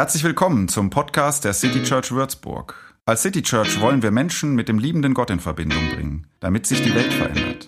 [0.00, 2.74] Herzlich willkommen zum Podcast der City Church Würzburg.
[3.04, 6.80] Als City Church wollen wir Menschen mit dem liebenden Gott in Verbindung bringen, damit sich
[6.80, 7.66] die Welt verändert.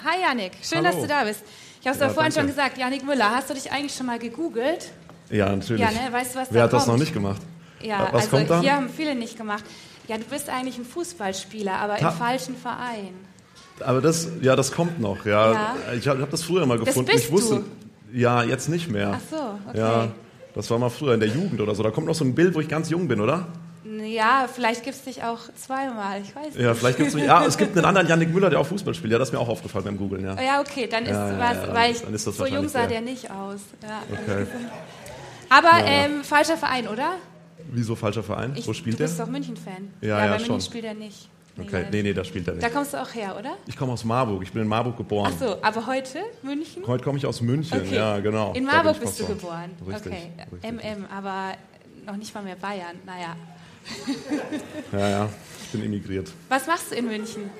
[0.00, 0.92] Hi Janik, schön, Hallo.
[0.92, 1.42] dass du da bist.
[1.80, 2.34] Ich habe es Ja, vorhin danke.
[2.34, 4.92] schon gesagt, Janik Müller, hast du dich eigentlich schon mal gegoogelt?
[5.30, 5.82] Ja, natürlich.
[5.82, 6.12] Ja, ne?
[6.12, 6.94] Weißt du, was Wer hat das kommt?
[6.96, 7.40] noch nicht gemacht?
[7.82, 8.60] Ja, Was also kommt da?
[8.60, 9.64] hier haben viele nicht gemacht.
[10.08, 13.14] Ja, du bist eigentlich ein Fußballspieler, aber Ta- im falschen Verein.
[13.80, 15.24] Aber das, ja, das kommt noch.
[15.26, 15.74] Ja, Ja.
[15.98, 17.10] ich habe hab das früher mal gefunden.
[17.10, 17.56] bist ich wusste,
[18.12, 18.18] du?
[18.18, 19.14] ja, jetzt nicht mehr.
[19.16, 19.36] Ach so,
[19.68, 19.78] okay.
[19.78, 20.08] Ja,
[20.54, 21.82] das war mal früher in der Jugend oder so.
[21.82, 23.46] Da kommt noch so ein Bild, wo ich ganz jung bin, oder?
[24.06, 26.78] Ja, vielleicht gibt es dich auch zweimal, ich weiß Ja, nicht.
[26.78, 27.24] vielleicht gibt's mich.
[27.24, 29.12] Ja, es gibt einen anderen Yannick Müller, der auch Fußball spielt.
[29.12, 30.24] Ja, das ist mir auch aufgefallen beim Googlen.
[30.24, 30.40] Ja.
[30.40, 32.46] Ja, okay, dann ist Ja, ja, was, ja, dann- weil ich, dann ist das so
[32.46, 32.88] jung sah der.
[32.88, 33.60] der nicht aus.
[33.82, 34.02] Ja.
[34.12, 34.46] Okay.
[35.48, 36.04] Aber Ja, ja.
[36.04, 37.14] Ähm, falscher Verein, oder?
[37.70, 38.52] Wieso falscher Verein?
[38.56, 39.04] Ich, Wo spielt du der?
[39.06, 39.92] bist doch München-Fan.
[40.00, 40.60] Ja, ja, München schon.
[40.60, 41.28] spielt er nicht.
[41.56, 42.74] Okay, nee, nee, da spielt er Da nicht.
[42.74, 43.56] kommst du auch her, oder?
[43.66, 44.42] Ich komme aus Marburg.
[44.42, 45.32] Ich bin in Marburg geboren.
[45.34, 46.84] Ach so, aber heute München?
[46.86, 47.80] Heute komme ich aus München.
[47.80, 47.94] Okay.
[47.94, 48.52] Ja, genau.
[48.54, 49.70] In Da Marburg bist du geboren.
[49.86, 50.30] Richtig, okay.
[50.52, 50.72] richtig.
[50.72, 51.52] MM, aber
[52.06, 52.96] noch nicht mal mehr Bayern.
[53.06, 53.36] Naja.
[54.92, 55.28] Ja, ja.
[55.66, 56.30] Ich bin emigriert.
[56.48, 57.50] Was machst du in München?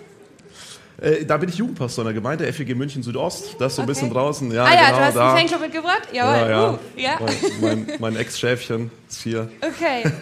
[1.05, 3.57] Äh, da bin ich Jugendpastor in der Gemeinde FEG München Südost.
[3.59, 3.93] Das ist so ein Okay.
[3.93, 4.51] bisschen draußen.
[4.53, 5.35] Ja, ah ja, genau, du hast da.
[5.35, 6.09] einen Fanclub mitgebracht?
[6.13, 6.35] Jawohl.
[6.35, 6.71] Ja, ja.
[6.71, 7.19] Uh, ja.
[7.61, 9.49] Mein, mein, Ex-Schäfchen ist hier.
[9.61, 10.05] Okay.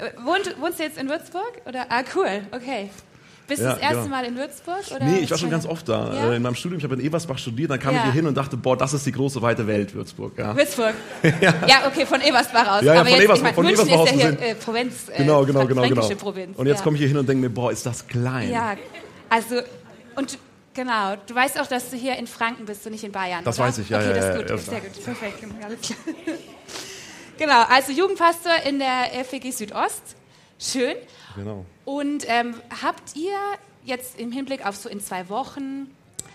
[0.00, 1.60] Äh, Wohnt, wohnst du jetzt in Würzburg?
[1.66, 1.84] Oder?
[1.90, 2.40] Ah, cool.
[2.52, 2.88] Okay.
[3.46, 4.08] Bist du Ja, das erste genau.
[4.08, 4.78] Mal in Würzburg?
[4.96, 6.14] Oder Nee, ich war schon ganz oft da.
[6.14, 6.30] Ja?
[6.32, 7.98] Äh, In meinem Studium, ich habe in Ebersbach studiert, dann kam Ja.
[7.98, 10.38] ich hier hin und dachte, boah, das ist die große, weite Welt, Würzburg.
[10.38, 10.56] Ja.
[10.56, 10.94] Würzburg.
[11.42, 11.86] ja.
[11.86, 12.82] okay, von Ebersbach aus.
[12.82, 14.48] Ja, ja, Aber von jetzt, Ebersbach- ich mein, von München Ebersbach ist ja aus hier
[14.48, 14.94] äh, Provinz.
[15.10, 16.08] Äh, Genau, genau, genau, genau.
[16.16, 16.56] Provinz.
[16.56, 16.82] Und jetzt ja.
[16.82, 18.50] komme ich hier hin und denke mir, boah, ist das klein.
[18.50, 18.74] Ja,
[19.28, 19.56] also,
[20.16, 20.38] und
[20.74, 23.44] genau, du weißt auch, dass du hier in Franken bist und nicht in Bayern.
[23.44, 23.68] Das oder?
[23.68, 24.56] weiß ich, ja, Okay, ja, das ist gut, ja.
[24.58, 25.44] sehr gut, perfekt.
[25.62, 25.98] Alles klar.
[27.38, 30.14] Genau, also Jugendpastor in der FEG Südost.
[30.58, 30.94] Schön.
[31.36, 31.64] Genau.
[31.86, 33.32] Und ähm, habt ihr
[33.82, 35.90] jetzt im Hinblick auf so in zwei Wochen,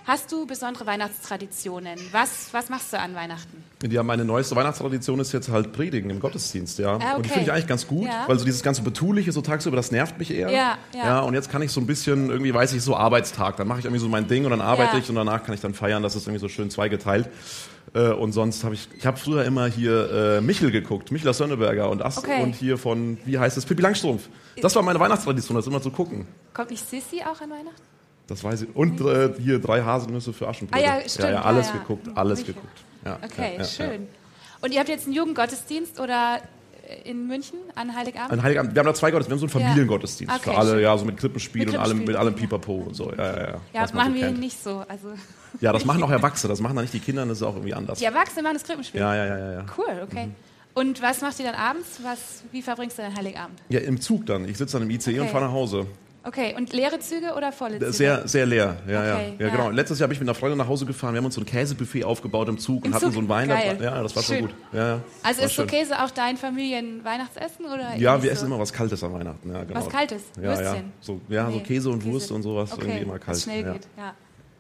[0.06, 1.98] hast du besondere Weihnachtstraditionen?
[2.12, 3.64] Was, was machst du an Weihnachten?
[3.90, 6.94] Ja, meine neueste Weihnachtstradition ist jetzt halt Predigen im Gottesdienst, ja.
[6.98, 7.30] Ah, Und die okay.
[7.30, 8.24] finde ich eigentlich ganz gut, Ja.
[8.28, 10.50] weil so dieses ganze Betuliche so tagsüber, das nervt mich eher.
[10.52, 11.20] Ja, ja.
[11.22, 13.86] und jetzt kann ich so ein bisschen, irgendwie weiß ich, so Arbeitstag, dann mache ich
[13.86, 15.00] irgendwie so mein Ding und dann arbeite Ja.
[15.00, 17.30] ich und danach kann ich dann feiern, das ist irgendwie so schön zweigeteilt.
[17.94, 21.90] Äh, Und sonst habe ich, ich habe früher immer hier äh, Michel geguckt, Michel Sönneberger
[21.90, 22.42] und Ast Okay.
[22.44, 24.28] und hier von, wie heißt es, Pippi Langstrumpf.
[24.62, 26.28] Das war meine Weihnachtstradition, das immer zu gucken.
[26.54, 27.95] Kommt nicht Sissi auch an Weihnachten?
[28.28, 28.76] Das weiß ich.
[28.76, 30.84] Und äh, hier drei Haselnüsse für Aschenbrödel.
[30.88, 31.74] Ah ja, stimmt, Ja, ja, alles ja.
[31.74, 32.56] geguckt, alles Michel.
[32.56, 32.80] geguckt.
[33.06, 34.08] Ja, Okay, schön.
[34.62, 36.40] Und ihr habt jetzt einen Jugendgottesdienst oder
[36.88, 38.32] äh, in München an Heiligabend?
[38.32, 38.74] Ein Heiligabend.
[38.74, 39.48] Wir haben da zwei Gottesdienste.
[39.48, 39.68] Wir haben so einen.
[39.68, 40.80] Familiengottesdienst Okay, für alle, schön.
[40.80, 42.34] ja, so mit Krippenspiel Mit und allem, mit allem.
[42.34, 43.12] Pipapo und so.
[43.12, 43.62] Ja, ja, ja.
[43.74, 44.40] ja, machen so wir kennt.
[44.40, 44.84] nicht so.
[44.88, 45.10] Also,
[45.62, 47.76] Ja, das machen auch Erwachsene, das machen dann nicht die Kinder, das ist auch irgendwie
[47.76, 48.00] anders.
[48.00, 49.00] die Erwachsenen machen das Krippenspiel.
[49.02, 49.66] Ja, ja, ja, ja.
[49.78, 50.30] Cool, okay.
[50.74, 52.00] Und was macht ihr dann abends?
[52.04, 53.62] Was, wie verbringst du deinen Heiligabend?
[53.70, 54.48] Ja, im Zug dann.
[54.50, 55.32] Ich sitze dann im ICE und Okay.
[55.32, 55.86] fahre nach Hause.
[56.28, 57.94] Okay, und leere Züge oder volle Züge?
[57.94, 58.78] Sehr, sehr leer.
[58.88, 59.46] Ja, Okay, ja.
[59.46, 59.70] ja, genau.
[59.70, 61.14] Letztes Jahr bin ich mit einer Freundin nach Hause gefahren.
[61.14, 63.14] Wir haben uns so ein Käsebuffet aufgebaut im Zug Im und hatten Zug?
[63.14, 63.84] so ein Weihnachten.
[63.84, 64.56] Ja, das war schon gut.
[64.74, 65.02] Ja.
[65.22, 65.66] Also ist so.
[65.68, 67.66] Käse auch dein Familien-Weihnachtsessen?
[67.66, 68.34] Oder Ja, wir so?
[68.34, 69.52] essen immer was Kaltes an Weihnachten.
[69.54, 69.80] Ja, genau.
[69.80, 70.24] Was Kaltes?
[70.42, 70.76] Ja, ja.
[71.00, 72.12] So, ja, so Nee, Käse und Käse.
[72.12, 72.72] Wurst und sowas.
[72.74, 73.28] Okay, Irgendwie immer kalt.
[73.38, 74.14] was schnell geht, ja.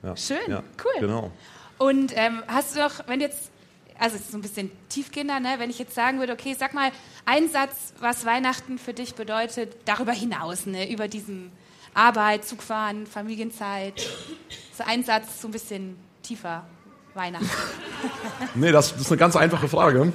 [0.03, 0.15] Ja.
[0.15, 0.61] Schön, ja.
[0.83, 1.01] cool.
[1.01, 1.31] Genau.
[1.79, 3.51] Und ähm, hast du noch, wenn du jetzt,
[3.99, 5.55] also so ein bisschen tiefgehender, ne?
[5.57, 6.91] wenn ich jetzt sagen würde, okay, sag mal
[7.25, 10.91] einen Satz, was Weihnachten für dich bedeutet, darüber hinaus, ne?
[10.91, 11.51] über diesen
[11.93, 14.05] Arbeit, Zugfahren, Familienzeit.
[14.73, 16.65] So ein Satz, so ein bisschen tiefer.
[17.15, 17.47] Weihnachten.
[18.55, 20.11] Nee, das, das ist eine ganz einfache Frage.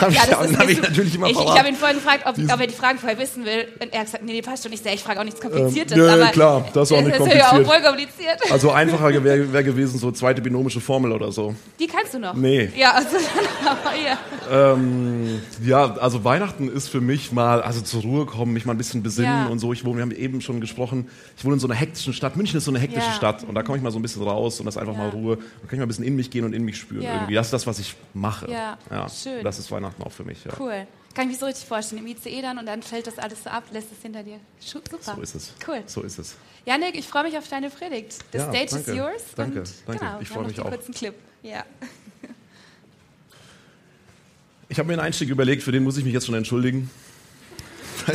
[0.00, 2.24] Hab ich, Ja, das ist hab ich natürlich immer Ich, ich habe ihn vorhin gefragt,
[2.26, 3.66] ob, ob er die Fragen vorher wissen will.
[3.80, 4.72] Und er hat gesagt, nee, nee, passt schon.
[4.72, 5.96] Ich sage, ich frage auch nichts Kompliziertes.
[5.96, 7.82] Ähm, ja, klar, das ist auch nicht Das ist ja auch kompliziert.
[7.82, 8.52] voll kompliziert.
[8.52, 11.54] Also einfacher wäre wär gewesen, so zweite binomische Formel oder so.
[11.78, 12.34] Die kannst du noch.
[12.34, 12.70] Nee.
[12.76, 13.16] Ja, also,
[14.04, 14.18] ja.
[14.72, 18.78] Ähm, ja, also Weihnachten ist für mich mal, also zur Ruhe kommen, mich mal ein
[18.78, 19.46] bisschen besinnen Ja.
[19.46, 19.72] und so.
[19.72, 22.36] Ich wohne, wir haben eben schon gesprochen, ich wohne in so einer hektischen Stadt.
[22.36, 23.04] München ist so eine hektische.
[23.14, 25.08] Stadt und da komme ich mal so ein bisschen raus und das ist einfach mal
[25.10, 25.36] Ruhe.
[25.36, 27.02] Da kann ich mal ein bisschen in mich gehen und in mich spüren.
[27.14, 27.34] Irgendwie.
[27.34, 28.50] Das ist das, was ich mache.
[28.50, 28.76] Ja,
[29.08, 29.42] schön.
[29.44, 30.38] Das ist Weihnachten auch für mich.
[30.58, 30.86] Cool.
[31.14, 32.02] Kann ich mir so richtig vorstellen.
[32.04, 34.40] Im ICE dann und dann fällt das alles so ab, lässt es hinter dir.
[34.58, 34.96] Super.
[35.00, 35.52] So ist es.
[35.66, 35.82] Cool.
[35.86, 36.36] So ist es.
[36.66, 38.16] Janik, ich freue mich auf deine Predigt.
[38.32, 38.90] The Ja, stage danke.
[38.90, 39.22] is yours.
[39.36, 40.00] Danke, und, danke.
[40.04, 40.68] Genau, Ich wir freu haben mich auch.
[40.70, 41.14] kurzen Clip.
[41.42, 41.64] Ja.
[44.68, 46.90] Ich habe mir einen Einstieg überlegt, für den muss ich mich jetzt schon entschuldigen.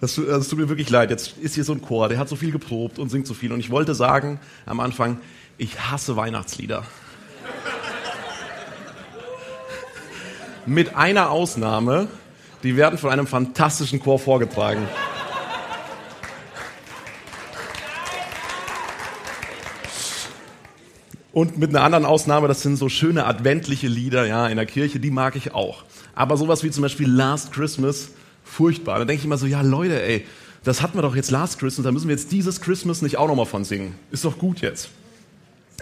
[0.00, 1.08] Das, tut- das tut mir wirklich leid.
[1.08, 3.52] Jetzt ist hier so ein Chor, der hat so viel geprobt und singt so viel.
[3.52, 5.18] Und ich wollte sagen am Anfang,
[5.56, 6.84] ich hasse Weihnachtslieder.
[10.66, 12.08] Mit einer Ausnahme,
[12.62, 14.88] die werden von einem fantastischen Chor vorgetragen.
[21.32, 25.00] Und mit einer anderen Ausnahme, das sind so schöne adventliche Lieder, ja, in der Kirche,
[25.00, 25.84] die mag ich auch.
[26.14, 28.10] Aber sowas wie zum Beispiel Last Christmas,
[28.44, 29.00] furchtbar.
[29.00, 30.24] Da denke ich immer so, ja Leute, ey,
[30.62, 33.26] das hatten wir doch jetzt Last Christmas, da müssen wir jetzt dieses Christmas nicht auch
[33.26, 33.96] nochmal von singen.
[34.12, 34.88] Ist doch gut jetzt.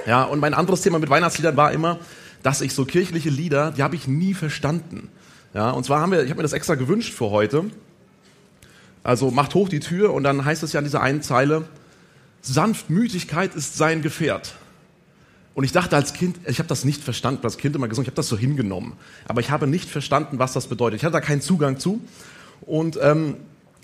[0.06, 1.98] Ja, und mein anderes Thema mit Weihnachtsliedern war immer,
[2.42, 5.08] dass ich so kirchliche Lieder, die habe ich nie verstanden.
[5.54, 7.64] Ja, und zwar haben wir, ich habe mir das extra gewünscht für heute.
[9.04, 11.66] Also macht hoch die Tür und dann heißt es ja in dieser einen Zeile,
[12.40, 14.54] Sanftmütigkeit ist sein Gefährt.
[15.54, 18.08] Und ich dachte als Kind, ich habe das nicht verstanden, als Kind immer gesungen, ich
[18.08, 18.94] habe das so hingenommen.
[19.26, 21.00] Aber ich habe nicht verstanden, was das bedeutet.
[21.00, 22.00] Ich hatte da keinen Zugang zu.
[22.62, 23.36] Und ähm,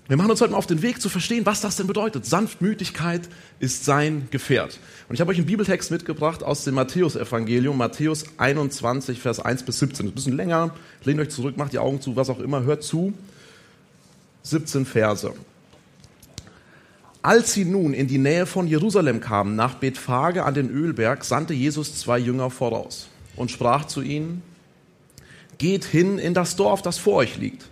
[0.09, 2.25] wir machen uns heute mal auf den Weg zu verstehen, was das denn bedeutet.
[2.25, 3.29] Sanftmütigkeit
[3.61, 4.81] ist sein Gefährt.
[5.09, 9.81] Und ich habe euch einen Bibeltext mitgebracht aus dem Matthäus-Evangelium, Matthäus 21, Vers 1 bis
[9.81, 9.91] 17.
[9.91, 10.75] Das ist ein bisschen länger.
[11.05, 13.13] Lehnt euch zurück, macht die Augen zu, was auch immer, hört zu.
[14.45, 15.35] 17 Verse.
[17.21, 21.53] Als sie nun in die Nähe von Jerusalem kamen, nach Bethphage an den Ölberg, sandte
[21.53, 24.43] Jesus zwei Jünger voraus und sprach zu ihnen,
[25.59, 27.69] Geht hin in das Dorf, das vor euch liegt,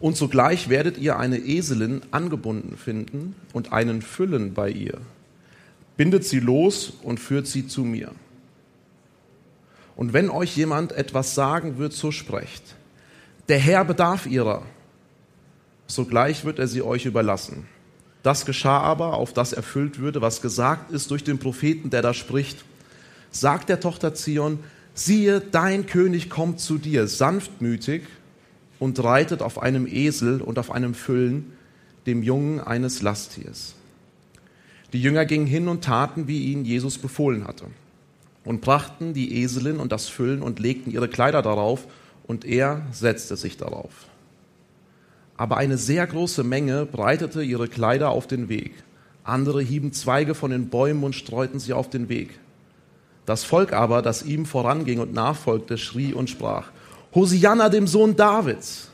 [0.00, 4.98] und sogleich werdet ihr eine Eselin angebunden finden und einen Füllen bei ihr.
[5.96, 8.10] Bindet sie los und führt sie zu mir.
[9.96, 12.74] Und wenn euch jemand etwas sagen wird, so sprecht.
[13.48, 14.62] Der Herr bedarf ihrer,
[15.86, 17.66] sogleich wird er sie euch überlassen.
[18.22, 22.14] Das geschah aber, auf das erfüllt würde, was gesagt ist durch den Propheten, der da
[22.14, 22.64] spricht.
[23.30, 24.60] Sagt der Tochter Zion,
[24.94, 28.02] siehe, dein König kommt zu dir, sanftmütig
[28.78, 31.52] und reitet auf einem Esel und auf einem Füllen,
[32.06, 33.74] dem Jungen eines Lasttiers.
[34.92, 37.66] Die Jünger gingen hin und taten, wie ihnen Jesus befohlen hatte,
[38.44, 41.86] und brachten die Eselin und das Füllen und legten ihre Kleider darauf,
[42.26, 44.08] und er setzte sich darauf
[45.36, 48.72] aber eine sehr große Menge breitete ihre Kleider auf den Weg.
[49.24, 52.38] Andere hieben Zweige von den Bäumen und streuten sie auf den Weg.
[53.26, 56.68] Das Volk aber, das ihm voranging und nachfolgte, schrie und sprach,
[57.14, 58.88] Hosianna dem Sohn Davids,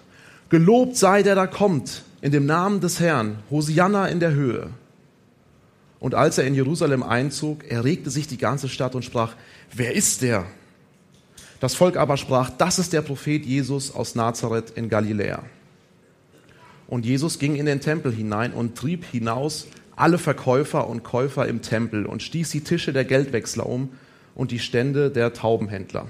[0.48, 4.70] gelobt sei der da kommt, in dem Namen des Herrn, Hosianna in der Höhe.
[6.00, 9.34] Und als er in Jerusalem einzog, erregte sich die ganze Stadt und sprach,
[9.72, 10.46] wer ist der?
[11.60, 15.42] Das Volk aber sprach, das ist der Prophet Jesus aus Nazareth in Galiläa.
[16.88, 21.60] Und Jesus ging in den Tempel hinein und trieb hinaus alle Verkäufer und Käufer im
[21.60, 23.90] Tempel und stieß die Tische der Geldwechsler um
[24.34, 26.06] und die Stände der Taubenhändler.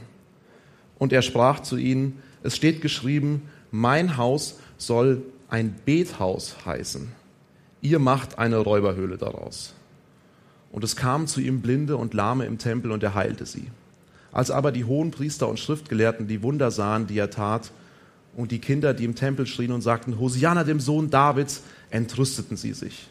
[1.00, 7.08] Und er sprach zu ihnen, es steht geschrieben, mein Haus soll ein Bethaus heißen.
[7.80, 9.74] Ihr macht eine Räuberhöhle daraus.
[10.70, 13.68] Und es kamen zu ihm Blinde und Lahme im Tempel und er heilte sie.
[14.30, 17.72] Als aber die hohen Priester und Schriftgelehrten die Wunder sahen, die er tat,
[18.36, 22.74] und die Kinder, die im Tempel schrien und sagten, Hosianna dem Sohn Davids, entrüsteten sie
[22.74, 23.08] sich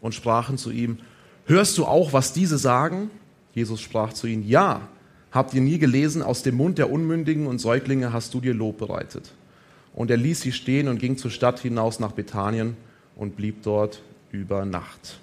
[0.00, 0.98] und sprachen zu ihm,
[1.44, 3.10] hörst du auch, was diese sagen?
[3.52, 4.88] Jesus sprach zu ihnen, ja,
[5.32, 8.78] habt ihr nie gelesen, aus dem Mund der Unmündigen und Säuglinge hast du dir Lob
[8.78, 9.32] bereitet.
[9.94, 12.76] Und er ließ sie stehen und ging zur Stadt hinaus nach Bethanien
[13.16, 15.18] und blieb dort über Nacht.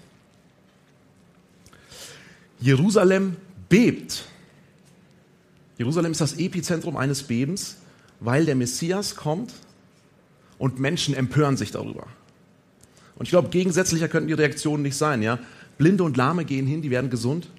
[2.60, 3.38] Jerusalem
[3.70, 4.26] bebt.
[5.78, 7.78] Jerusalem ist das Epizentrum eines Bebens
[8.20, 9.54] weil der Messias kommt
[10.58, 12.08] und Menschen empören sich darüber.
[13.16, 15.22] Und ich glaube, gegensätzlicher könnten die Reaktionen nicht sein.
[15.22, 15.40] Ja?
[15.78, 17.50] Blinde und Lahme gehen hin, die werden gesund.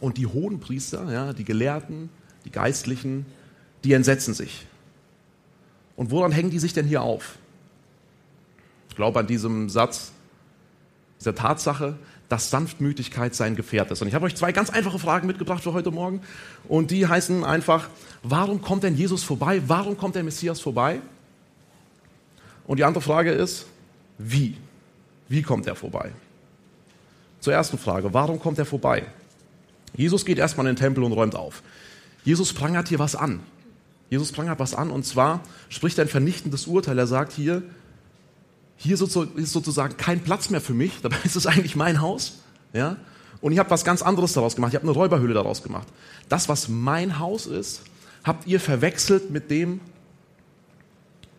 [0.00, 2.08] Und die hohen Priester, ja, die Gelehrten,
[2.44, 3.26] die Geistlichen,
[3.84, 4.66] die entsetzen sich.
[5.96, 7.36] Und woran hängen die sich denn hier auf?
[8.88, 10.12] Ich glaube an diesem Satz,
[11.18, 11.98] dieser Tatsache,
[12.30, 14.00] dass Sanftmütigkeit sein Gefährt ist.
[14.00, 16.22] Und ich habe euch zwei ganz einfache Fragen mitgebracht für heute Morgen.
[16.68, 17.90] Und die heißen einfach,
[18.22, 19.60] warum kommt denn Jesus vorbei?
[19.66, 21.00] Warum kommt der Messias vorbei?
[22.66, 23.66] Und die andere Frage ist,
[24.16, 24.56] wie?
[25.28, 26.12] Wie kommt er vorbei?
[27.40, 29.06] Zur ersten Frage, warum kommt er vorbei?
[29.96, 31.62] Jesus geht erstmal in den Tempel und räumt auf.
[32.24, 33.40] Jesus prangert hier was an.
[34.10, 36.98] Jesus prangert was an und zwar spricht er ein vernichtendes Urteil.
[36.98, 37.62] Er sagt hier,
[38.76, 42.40] hier ist sozusagen kein Platz mehr für mich, dabei ist es eigentlich mein Haus.
[42.72, 42.96] Ja?
[43.40, 44.72] Und ich habe was ganz anderes daraus gemacht.
[44.72, 45.88] Ich habe eine Räuberhöhle daraus gemacht.
[46.28, 47.82] Das, was mein Haus ist,
[48.24, 49.80] habt ihr verwechselt mit dem,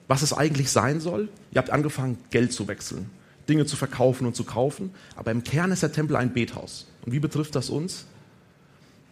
[0.08, 1.29] was es eigentlich sein soll.
[1.51, 3.10] Ihr habt angefangen, Geld zu wechseln,
[3.48, 4.91] Dinge zu verkaufen und zu kaufen.
[5.15, 6.88] Aber im Kern ist der Tempel ein Bethaus.
[7.05, 8.05] Und wie betrifft das uns?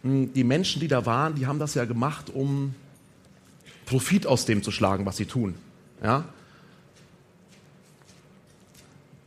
[0.02, 2.74] Hm, die Menschen, die da waren, die haben das ja gemacht, um
[3.86, 5.54] Profit aus dem zu schlagen, was sie tun.
[6.02, 6.24] Ja?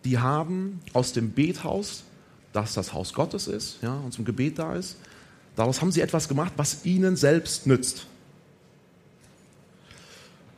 [0.05, 2.03] die haben aus dem Bethaus,
[2.51, 4.97] das das Haus Gottes ist, ja, und zum Gebet da ist,
[5.55, 8.05] daraus haben sie etwas gemacht, was ihnen selbst nützt.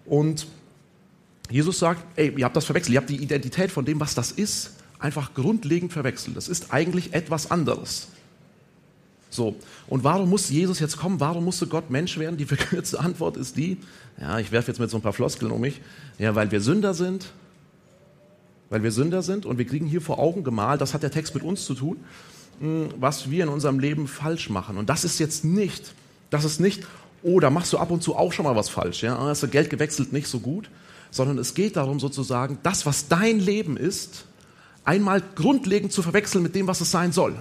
[0.06, 0.48] Und
[1.50, 4.32] Jesus sagt, ey, ihr habt das verwechselt, ihr habt die Identität von dem, was das
[4.32, 6.36] ist, einfach grundlegend verwechselt.
[6.36, 8.08] Das ist eigentlich etwas anderes.
[9.36, 9.56] So.
[9.88, 11.20] Und warum muss Jesus jetzt kommen?
[11.20, 12.38] Warum musste Gott Mensch werden?
[12.38, 13.78] Die verkürzte Antwort ist die,
[14.20, 15.82] ja, ich werfe jetzt mit so ein paar Floskeln um mich,
[16.18, 17.32] ja, weil wir Sünder sind,
[18.70, 21.36] weil wir Sünder sind und wir kriegen hier vor Augen gemalt, das hat der Text
[21.36, 21.98] mit uns zu tun,
[22.60, 24.78] hm, was wir in unserem Leben falsch machen.
[24.78, 25.94] Und das ist jetzt nicht,
[26.30, 26.84] das ist nicht,
[27.22, 29.48] oh, da machst du ab und zu auch schon mal was falsch, ja, hast du
[29.48, 30.70] Geld gewechselt, nicht so gut,
[31.12, 34.26] sondern es geht darum sozusagen, das, was dein Leben ist,
[34.84, 37.36] einmal grundlegend zu verwechseln mit dem, was es sein soll.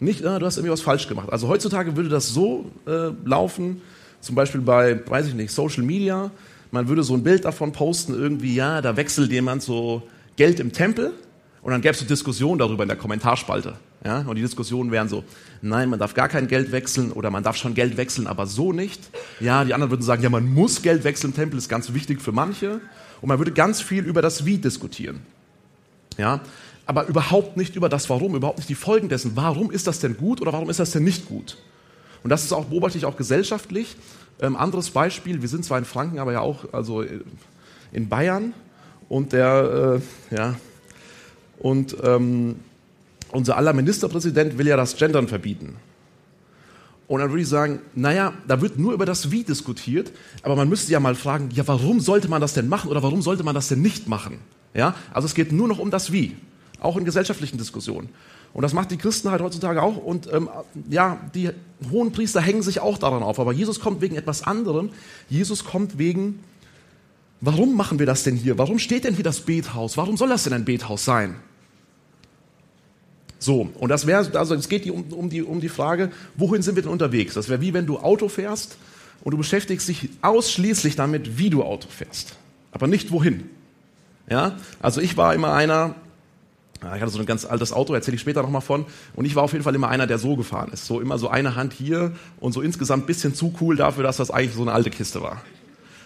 [0.00, 1.28] Nicht, ah, du hast irgendwie was falsch gemacht.
[1.30, 3.82] Also heutzutage würde das so äh, laufen,
[4.20, 6.30] zum Beispiel bei, weiß ich nicht, Social Media.
[6.70, 10.02] Man würde so ein Bild davon posten, irgendwie, ja, da wechselt jemand so
[10.36, 11.12] Geld im Tempel
[11.62, 13.74] und dann gäbe es so Diskussionen darüber in der Kommentarspalte.
[14.04, 14.20] Ja?
[14.20, 15.24] Und die Diskussionen wären so,
[15.62, 18.72] nein, man darf gar kein Geld wechseln oder man darf schon Geld wechseln, aber so
[18.72, 19.00] nicht.
[19.40, 22.22] Ja, die anderen würden sagen, ja, man muss Geld wechseln im Tempel, ist ganz wichtig
[22.22, 22.80] für manche.
[23.20, 25.20] Und man würde ganz viel über das Wie diskutieren.
[26.16, 26.40] Ja,
[26.88, 29.32] aber überhaupt nicht über das Warum, überhaupt nicht die Folgen dessen.
[29.34, 31.58] Warum ist das denn gut oder warum ist das denn nicht gut?
[32.24, 33.94] Und das ist auch, beobachte ich auch gesellschaftlich.
[34.40, 37.20] Ähm, anderes Beispiel, wir sind zwar in Franken, aber ja auch also äh,
[37.92, 38.54] in Bayern
[39.10, 40.54] und der, äh, ja,
[41.58, 42.56] und ähm,
[43.32, 45.76] unser aller Ministerpräsident will ja das Gendern verbieten.
[47.06, 50.10] Und dann würde ich sagen, naja, da wird nur über das Wie diskutiert,
[50.42, 53.20] aber man müsste ja mal fragen, ja, warum sollte man das denn machen oder warum
[53.20, 54.38] sollte man das denn nicht machen?
[54.72, 56.34] Ja, also es geht nur noch um das Wie,
[56.80, 58.08] auch in gesellschaftlichen Diskussionen.
[58.52, 59.96] Und das macht die Christen halt heutzutage auch.
[59.96, 60.48] Und ähm,
[60.88, 61.50] ja, die
[61.90, 63.38] hohen Priester hängen sich auch daran auf.
[63.38, 64.90] Aber Jesus kommt wegen etwas anderem.
[65.28, 66.40] Jesus kommt wegen,
[67.40, 68.58] warum machen wir das denn hier?
[68.58, 69.96] Warum steht denn hier das Bethaus?
[69.96, 71.36] Warum soll das denn ein Bethaus sein?
[73.38, 76.74] So, und das wäre, also es geht um, um, die, um die Frage, wohin sind
[76.74, 77.34] wir denn unterwegs?
[77.34, 78.76] Das wäre wie wenn du Auto fährst
[79.22, 82.34] und du beschäftigst dich ausschließlich damit, wie du Auto fährst,
[82.72, 83.48] aber nicht wohin.
[84.28, 85.94] Ja, also ich war immer einer,
[86.80, 89.42] ich hatte so ein ganz altes Auto, erzähle ich später nochmal von, und ich war
[89.42, 90.86] auf jeden Fall immer einer, der so gefahren ist.
[90.86, 94.30] So immer so eine Hand hier und so insgesamt bisschen zu cool dafür, dass das
[94.30, 95.42] eigentlich so eine alte Kiste war.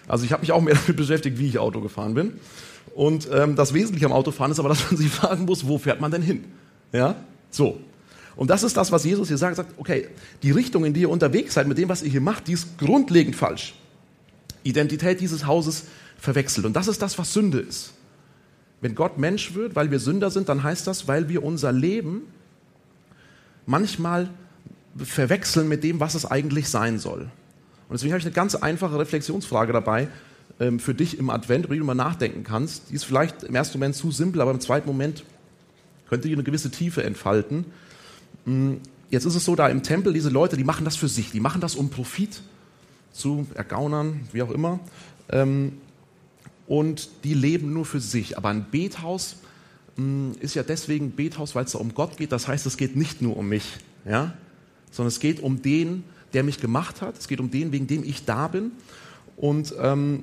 [0.09, 2.35] Also ich habe mich auch mehr damit beschäftigt, wie ich Auto gefahren bin.
[2.95, 6.00] Und ähm, das Wesentliche am Autofahren ist aber, dass man sich fragen muss, wo fährt
[6.00, 6.45] man denn hin?
[6.93, 7.17] Ja?
[7.50, 7.79] So.
[8.35, 9.52] Und das ist das, was Jesus hier sagt.
[9.52, 10.09] Er sagt, okay,
[10.43, 12.79] die Richtung, in die ihr unterwegs seid, mit dem, was ihr hier macht, die ist
[12.79, 13.75] grundlegend falsch.
[14.62, 15.85] Identität dieses Hauses
[16.19, 16.64] verwechselt.
[16.64, 17.93] Und das ist das, was Sünde ist.
[18.82, 22.22] Wenn Gott Mensch wird, weil wir Sünder sind, dann heißt das, weil wir unser Leben
[23.64, 24.28] manchmal
[24.96, 27.20] verwechseln mit dem, was es eigentlich sein soll.
[27.88, 30.08] Und deswegen habe ich eine ganz einfache Reflexionsfrage dabei
[30.58, 32.90] ähm, für dich im Advent, über die du mal nachdenken kannst.
[32.90, 35.24] Die ist vielleicht im ersten Moment zu simpel, aber im zweiten Moment
[36.08, 37.66] könnte hier eine gewisse Tiefe entfalten.
[38.46, 41.30] Hm, jetzt ist es so, da im Tempel, diese Leute, die machen das für sich,
[41.30, 42.42] die machen das um Profit
[43.12, 44.80] zu ergaunern, wie auch immer.
[46.66, 48.38] Und die leben nur für sich.
[48.38, 49.37] Aber ein Bethaus
[49.97, 52.33] hm, ist ja deswegen Bethaus, weil es da um Gott geht.
[52.33, 54.35] Das heißt, es geht nicht nur um mich, ja?
[54.90, 57.19] sondern es geht um den, der mich gemacht hat.
[57.19, 58.73] Es geht um den, wegen dem ich da bin.
[59.37, 60.23] Und ähm,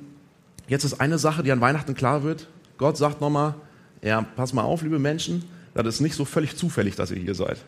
[0.68, 2.48] jetzt ist eine Sache, die an Weihnachten klar wird.
[2.78, 3.54] Gott sagt nochmal,
[4.02, 5.44] ja, pass mal auf, liebe Menschen,
[5.74, 7.58] das ist nicht so völlig zufällig, dass ihr hier seid.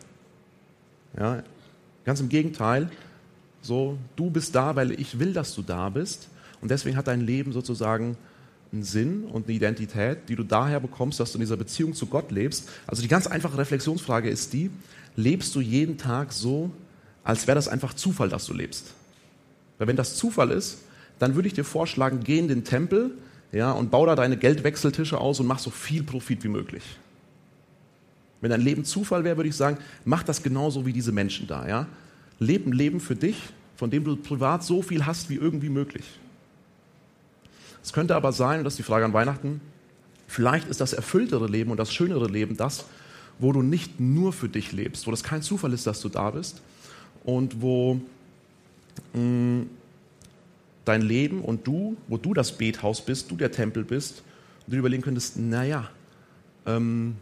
[1.17, 1.43] Ja,
[2.05, 2.89] ganz im Gegenteil.
[3.61, 6.27] So, du bist da, weil ich will, dass du da bist.
[6.59, 8.17] Und deswegen hat dein Leben sozusagen
[8.73, 12.07] einen Sinn und eine Identität, die du daher bekommst, dass du in dieser Beziehung zu
[12.07, 12.67] Gott lebst.
[12.87, 14.71] Also die ganz einfache Reflexionsfrage ist die,
[15.15, 16.71] lebst du jeden Tag so,
[17.23, 18.93] als wäre das einfach Zufall, dass du lebst?
[19.77, 20.79] Weil wenn das Zufall ist,
[21.19, 23.11] dann würde ich dir vorschlagen, geh in den Tempel
[23.51, 26.83] ja, und bau da deine Geldwechseltische aus und mach so viel Profit wie möglich.
[28.41, 31.67] Wenn dein Leben Zufall wäre, würde ich sagen, mach das genauso wie diese Menschen da.
[31.67, 31.87] Ja?
[32.39, 33.37] Leb ein Leben für dich,
[33.75, 36.03] von dem du privat so viel hast wie irgendwie möglich.
[37.83, 39.61] Es könnte aber sein, und das ist die Frage an Weihnachten,
[40.27, 42.85] vielleicht ist das erfülltere Leben und das schönere Leben das,
[43.39, 46.31] wo du nicht nur für dich lebst, wo das kein Zufall ist, dass du da
[46.31, 46.61] bist
[47.23, 47.99] und wo
[49.13, 49.69] mh, mm,
[50.85, 54.23] dein Leben und du, wo du das Bethaus bist, du der Tempel bist,
[54.65, 55.89] und du überlegen könntest, naja,
[56.65, 57.17] ähm,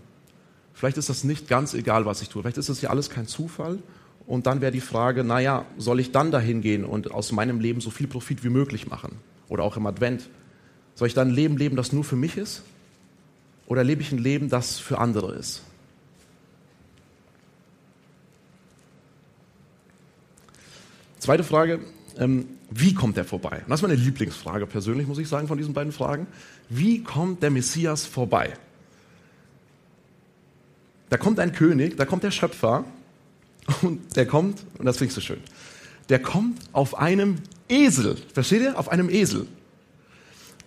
[0.81, 2.41] Vielleicht ist das nicht ganz egal, was ich tue.
[2.41, 3.77] Vielleicht ist das ja alles kein Zufall.
[4.25, 7.81] Und dann wäre die Frage, naja, soll ich dann dahin gehen und aus meinem Leben
[7.81, 9.19] so viel Profit wie möglich machen?
[9.47, 10.27] Oder auch im Advent.
[11.01, 12.61] Soll ich dann ein Leben leben, das nur für mich ist?
[13.65, 15.63] Oder lebe ich ein Leben, das für andere ist?
[21.17, 21.79] Zweite Frage,
[22.19, 23.63] ähm, wie kommt er vorbei?
[23.67, 26.27] Das ist meine Lieblingsfrage persönlich, muss ich sagen, von diesen beiden Fragen.
[26.69, 28.53] Wie kommt der Messias vorbei?
[31.09, 32.85] Da kommt ein König, da kommt der Schöpfer
[33.81, 35.39] und der kommt, und das finde ich so schön,
[36.09, 37.37] der kommt auf einem
[37.69, 38.17] Esel.
[38.35, 38.77] Versteht ihr?
[38.77, 39.47] Auf einem Esel.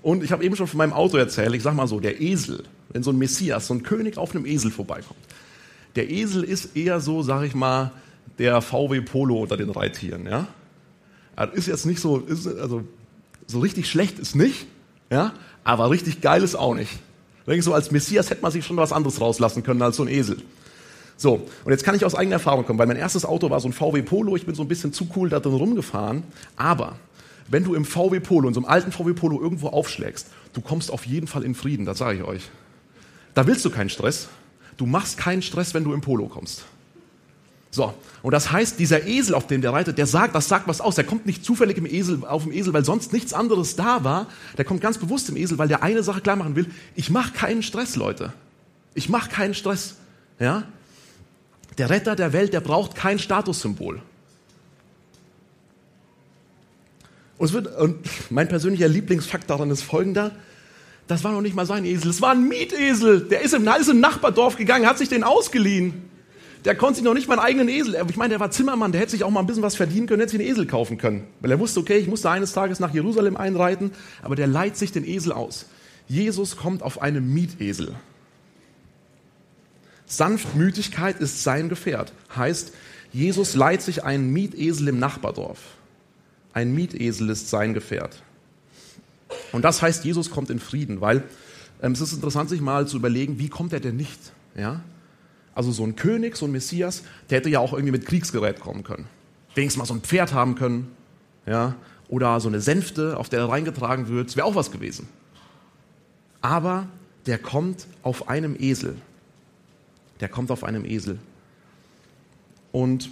[0.05, 2.65] Und ich habe eben schon von meinem Auto erzählt, ich sage mal so, der Esel,
[2.91, 5.19] wenn so ein Messias, so ein König auf einem Esel vorbeikommt,
[5.97, 7.91] Der Esel ist eher so, sag ich mal,
[8.37, 10.27] der VW Polo unter den Reittieren.
[10.27, 10.47] Ja?
[11.37, 12.85] Also ist jetzt nicht so, ist, also
[13.47, 14.67] so richtig schlecht ist nicht,
[15.11, 15.33] ja?
[15.65, 16.93] aber richtig geil ist auch nicht.
[17.47, 20.09] Denke so, als Messias hätte man sich schon was anderes rauslassen können als so ein
[20.09, 20.37] Esel.
[21.17, 23.69] So, und jetzt kann ich aus eigener Erfahrung kommen, weil mein erstes Auto war so
[23.69, 26.25] ein VW Polo, ich bin so ein bisschen zu cool da drin rumgefahren,
[26.57, 26.99] aber
[27.49, 30.91] wenn du im VW Polo, in so einem alten VW Polo irgendwo aufschlägst, du kommst
[30.91, 32.43] auf jeden Fall in Frieden, das sage ich euch.
[33.35, 34.29] Da willst du keinen Stress.
[34.77, 36.65] Du machst keinen Stress, wenn du im Polo kommst.
[37.71, 40.81] So, und das heißt, dieser Esel, auf dem der reitet, der sagt, das sagt was
[40.81, 40.95] aus.
[40.95, 44.29] Der kommt nicht zufällig im Esel, auf dem Esel, weil sonst nichts anderes da war.
[44.57, 46.67] Der kommt ganz bewusst im Esel, weil der eine Sache klar machen will.
[46.95, 48.33] Ich mache keinen Stress, Leute.
[48.95, 49.97] Ich mache keinen Stress.
[50.39, 50.63] Ja?
[51.77, 54.01] Der Retter der Welt, der braucht kein Statussymbol.
[57.39, 57.97] Und, wird, und
[58.31, 60.33] mein persönlicher Lieblingsfakt daran ist folgender.
[61.07, 63.23] Das war noch nicht mal sein Esel, es war ein Mietesel.
[63.29, 65.95] Der ist im, ist im Nachbardorf gegangen, hat sich den ausgeliehen.
[66.65, 67.97] Der konnte sich noch nicht mal einen eigenen Esel.
[68.09, 70.21] Ich meine, der war Zimmermann, der hätte sich auch mal ein bisschen was verdienen können,
[70.21, 71.25] hätte sich einen Esel kaufen können.
[71.41, 73.91] Weil er wusste, okay, ich musste eines Tages nach Jerusalem einreiten,
[74.23, 75.67] aber der leiht sich den Esel aus.
[76.09, 77.95] Jesus kommt auf einem Mietesel.
[80.07, 82.15] Sanftmütigkeit ist sein Gefährt.
[82.35, 82.73] Heißt,
[83.13, 85.59] Jesus leiht sich einen Mietesel im Nachbardorf.
[86.55, 88.23] Ein Mietesel ist sein Gefährt.
[89.53, 91.25] Und das heißt, Jesus kommt in Frieden, weil
[91.83, 94.21] ähm, es ist interessant, sich mal zu überlegen, wie kommt er denn nicht?
[94.57, 94.81] Ja?
[95.55, 98.85] Also so ein König, so ein Messias, der hätte ja auch irgendwie mit Kriegsgerät kommen
[98.85, 99.07] können.
[99.55, 100.91] Wenigstens mal so ein Pferd haben können,
[101.47, 101.75] ja,
[102.09, 105.09] oder so eine Sänfte, auf der er reingetragen wird, das wäre auch was gewesen.
[106.41, 106.89] Aber
[107.27, 108.97] der kommt auf einem Esel.
[110.21, 111.19] Der kommt auf einem Esel.
[112.73, 113.11] Und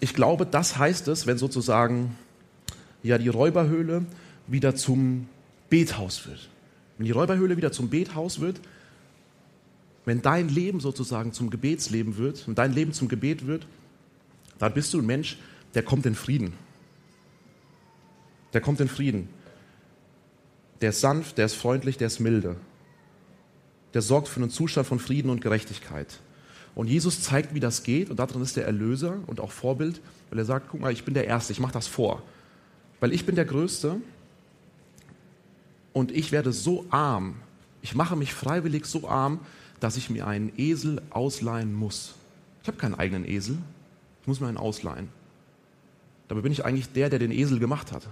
[0.00, 2.16] ich glaube, das heißt es, wenn sozusagen
[3.02, 4.06] ja die Räuberhöhle
[4.46, 5.28] wieder zum
[5.68, 6.48] Bethaus wird.
[6.98, 8.60] Wenn die Räuberhöhle wieder zum Bethaus wird,
[10.04, 13.66] wenn dein Leben sozusagen zum Gebetsleben wird, wenn dein Leben zum Gebet wird,
[14.58, 15.38] dann bist du ein Mensch,
[15.74, 16.54] der kommt in Frieden.
[18.52, 19.28] Der kommt in Frieden.
[20.80, 22.56] Der ist sanft, der ist freundlich, der ist milde.
[23.94, 26.18] Der sorgt für einen Zustand von Frieden und Gerechtigkeit.
[26.74, 30.38] Und Jesus zeigt, wie das geht, und darin ist der Erlöser und auch Vorbild, weil
[30.38, 32.22] er sagt, guck mal, ich bin der Erste, ich mache das vor.
[33.00, 33.96] Weil ich bin der Größte
[35.92, 37.36] und ich werde so arm,
[37.82, 39.40] ich mache mich freiwillig so arm,
[39.80, 42.14] dass ich mir einen Esel ausleihen muss.
[42.62, 43.58] Ich habe keinen eigenen Esel,
[44.20, 45.08] ich muss mir einen ausleihen.
[46.28, 48.06] Dabei bin ich eigentlich der, der den Esel gemacht hat.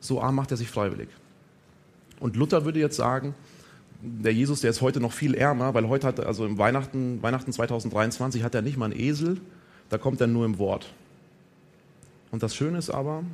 [0.00, 1.08] So arm macht er sich freiwillig.
[2.20, 3.34] Und Luther würde jetzt sagen,
[4.00, 7.52] der Jesus, der ist heute noch viel ärmer, weil heute hat, also im Weihnachten, Weihnachten
[7.52, 9.40] 2023 hat er nicht mal einen Esel,
[9.88, 10.92] da kommt er nur im Wort.
[12.30, 13.24] Und das Schöne ist aber,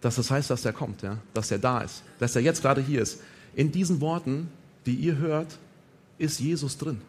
[0.00, 1.18] dass das heißt, dass er kommt, ja?
[1.32, 3.20] dass er da ist, dass er jetzt gerade hier ist.
[3.54, 4.48] In diesen Worten
[4.86, 5.58] die ihr hört,
[6.18, 7.00] ist Jesus drin.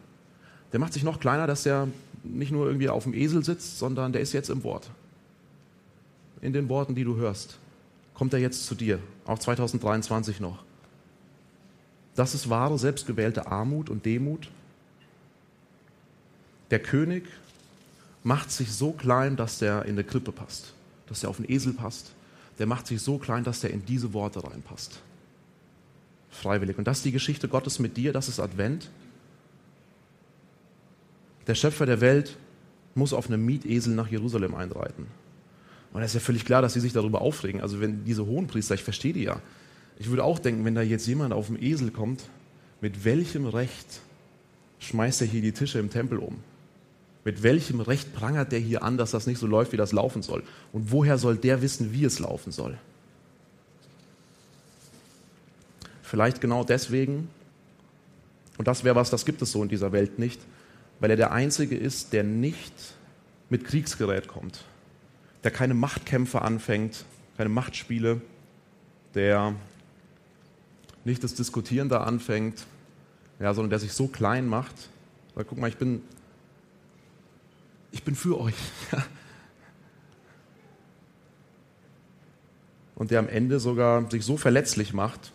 [0.72, 1.88] Der macht sich noch kleiner, dass er
[2.24, 4.90] nicht nur irgendwie auf dem Esel sitzt, sondern der ist jetzt im Wort.
[6.40, 7.58] In den Worten, die du hörst,
[8.14, 10.64] kommt er jetzt zu dir, auch 2023 noch.
[12.16, 14.50] Das ist wahre, selbstgewählte Armut und Demut.
[16.70, 17.24] Der König
[18.24, 20.72] macht sich so klein, dass er in eine Krippe passt,
[21.06, 22.12] dass er auf den Esel passt.
[22.58, 25.00] Der macht sich so klein, dass er in diese Worte reinpasst
[26.36, 26.78] freiwillig.
[26.78, 28.90] Und das ist die Geschichte Gottes mit dir, das ist Advent.
[31.46, 32.36] Der Schöpfer der Welt
[32.94, 35.06] muss auf einem Mietesel nach Jerusalem einreiten.
[35.92, 37.60] Und es ist ja völlig klar, dass sie sich darüber aufregen.
[37.60, 39.40] Also wenn diese Hohenpriester, ich verstehe die ja.
[39.98, 42.24] Ich würde auch denken, wenn da jetzt jemand auf dem Esel kommt,
[42.80, 44.00] mit welchem Recht
[44.78, 46.38] schmeißt er hier die Tische im Tempel um?
[47.24, 50.22] Mit welchem Recht prangert der hier an, dass das nicht so läuft, wie das laufen
[50.22, 50.44] soll?
[50.72, 52.78] Und woher soll der wissen, wie es laufen soll?
[56.02, 57.28] Vielleicht genau deswegen,
[58.58, 60.40] und das wäre was, das gibt es so in dieser Welt nicht,
[61.00, 62.72] weil er der Einzige ist, der nicht
[63.50, 64.64] mit Kriegsgerät kommt,
[65.42, 67.04] der keine Machtkämpfe anfängt,
[67.36, 68.20] keine Machtspiele,
[69.14, 69.54] der
[71.06, 72.66] nicht das Diskutieren da anfängt,
[73.38, 74.74] ja, sondern der sich so klein macht,
[75.34, 76.02] weil guck mal, ich bin,
[77.92, 78.54] ich bin für euch.
[82.96, 85.32] Und der am Ende sogar sich so verletzlich macht,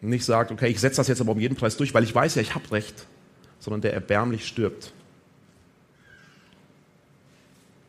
[0.00, 2.34] nicht sagt, okay, ich setze das jetzt aber um jeden Preis durch, weil ich weiß
[2.34, 3.06] ja, ich habe recht,
[3.58, 4.92] sondern der erbärmlich stirbt.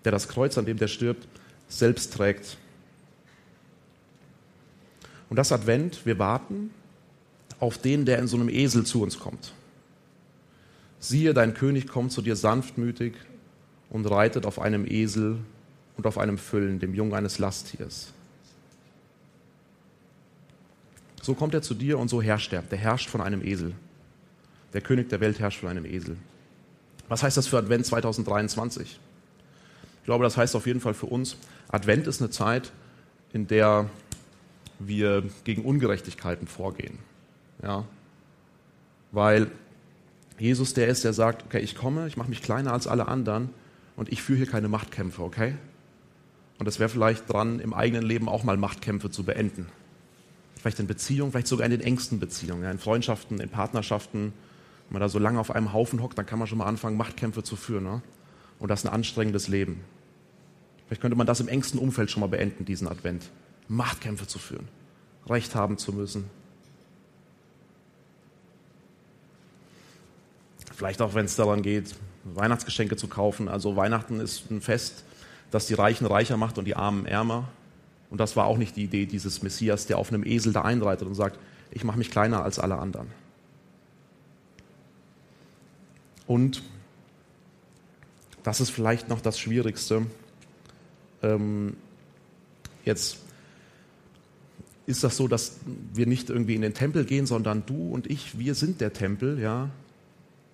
[0.06, 1.28] Der das Kreuz, an dem der stirbt,
[1.68, 2.58] selbst trägt.
[5.30, 6.72] Und das Advent, wir warten
[7.60, 9.54] auf den, der in so einem Esel zu uns kommt.
[11.00, 13.14] Siehe, dein König kommt zu dir sanftmütig
[13.90, 15.38] und reitet auf einem Esel
[15.98, 18.12] und auf einem Füllen, dem Jungen eines Lasttiers.
[21.22, 22.62] So kommt er zu dir und so herrscht er.
[22.62, 23.74] Der herrscht von einem Esel.
[24.74, 26.18] Der König der Welt herrscht von einem Esel.
[27.08, 29.00] Was heißt das für Advent 2023?
[30.00, 31.38] Ich glaube, das heißt auf jeden Fall für uns,
[31.70, 32.72] Advent ist eine Zeit,
[33.34, 33.90] in der
[34.80, 37.00] wir gegen Ungerechtigkeiten vorgehen.
[37.64, 37.86] Ja?
[39.12, 39.52] Weil
[40.38, 43.50] Jesus der ist, der sagt, okay, ich komme, ich mache mich kleiner als alle anderen
[43.96, 45.56] und ich führe hier keine Machtkämpfe, okay?
[46.58, 49.68] Und es wäre vielleicht dran, im eigenen Leben auch mal Machtkämpfe zu beenden.
[50.60, 54.34] Vielleicht in Beziehungen, vielleicht sogar in den engsten Beziehungen, ja, in Freundschaften, in Partnerschaften.
[54.88, 56.98] Wenn man da so lange auf einem Haufen hockt, dann kann man schon mal anfangen,
[56.98, 57.84] Machtkämpfe zu führen.
[57.84, 58.02] Ne?
[58.60, 59.82] Und das ist ein anstrengendes Leben.
[60.88, 63.30] Vielleicht könnte man das im engsten Umfeld schon mal beenden, diesen Advent.
[63.68, 64.68] Machtkämpfe zu führen,
[65.28, 66.30] Recht haben zu müssen.
[70.74, 73.48] Vielleicht auch, wenn es daran geht, Weihnachtsgeschenke zu kaufen.
[73.48, 75.04] Also Weihnachten ist ein Fest,
[75.52, 77.48] das die Reichen reicher macht und die Armen ärmer.
[78.10, 81.08] Und das war auch nicht die Idee dieses Messias, der auf einem Esel da einreitet
[81.08, 81.40] und sagt,
[81.72, 83.08] ich mache mich kleiner als alle anderen.
[86.28, 86.64] Und
[88.44, 90.06] das ist vielleicht noch das Schwierigste.
[91.24, 91.78] Ähm,
[92.84, 93.18] jetzt
[94.86, 95.58] ist das so, dass
[95.94, 99.40] wir nicht irgendwie in den Tempel gehen, sondern du und ich, wir sind der Tempel,
[99.40, 99.70] ja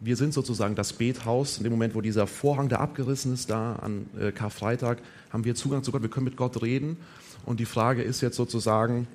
[0.01, 1.57] wir sind sozusagen das Bethaus.
[1.57, 4.97] In dem Moment, wo dieser Vorhang da abgerissen ist, da an äh, Karfreitag,
[5.29, 6.01] haben wir Zugang zu Gott.
[6.01, 6.97] Wir können mit Gott reden.
[7.45, 9.07] Und die Frage ist jetzt sozusagen,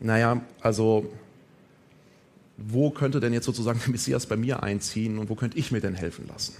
[0.00, 1.12] naja, also
[2.56, 5.80] wo könnte denn jetzt sozusagen der Messias bei mir einziehen und wo könnte ich mir
[5.80, 6.54] denn helfen lassen?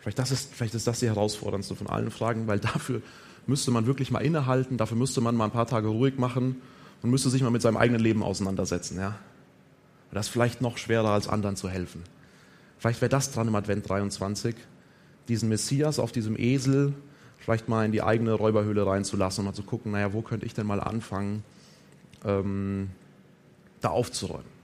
[0.00, 3.00] Vielleicht, das ist, vielleicht ist das die herausforderndste von allen Fragen, weil dafür
[3.48, 6.56] müsste man wirklich mal innehalten, dafür müsste man mal ein paar Tage ruhig machen
[7.02, 8.98] und müsste sich mal mit seinem eigenen Leben auseinandersetzen.
[8.98, 9.18] Ja?
[10.12, 12.02] das ist vielleicht noch schwerer als anderen zu helfen.
[12.78, 14.54] Vielleicht wäre das dran im Advent 23,
[15.28, 16.94] diesen Messias auf diesem Esel
[17.38, 20.54] vielleicht mal in die eigene Räuberhöhle reinzulassen und mal zu gucken, naja, wo könnte ich
[20.54, 21.44] denn mal anfangen,
[22.24, 22.90] ähm,
[23.80, 24.58] da aufzuräumen?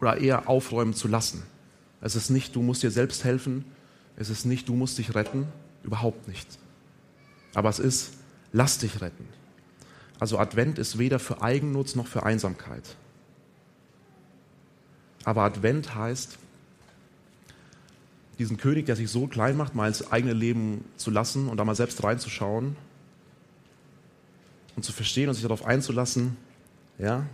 [0.00, 1.42] Oder eher aufräumen zu lassen.
[2.00, 3.64] Es ist nicht, du musst dir selbst helfen,
[4.16, 5.46] es ist nicht, du musst dich retten,
[5.84, 6.58] überhaupt nicht.
[7.54, 8.12] Aber es ist,
[8.52, 9.28] lass dich retten.
[10.18, 12.96] Also Advent ist weder für Eigennutz noch für Einsamkeit.
[15.24, 16.38] Aber Advent heißt,
[18.38, 21.64] diesen König, der sich so klein macht, mal ins eigene Leben zu lassen und da
[21.64, 22.76] mal selbst reinzuschauen
[24.74, 26.36] und zu verstehen und sich darauf einzulassen,
[26.98, 27.26] ja,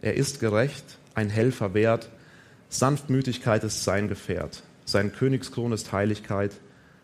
[0.00, 2.10] er ist gerecht, ein Helfer wert,
[2.68, 6.52] Sanftmütigkeit ist sein Gefährt, sein Königskron ist Heiligkeit,